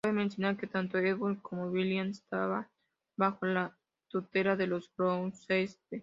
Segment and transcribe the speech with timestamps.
[0.03, 2.67] Cabe mencionar que tanto Edmund como William estaban
[3.15, 3.77] bajo la
[4.09, 5.99] tutela de los Gloucester.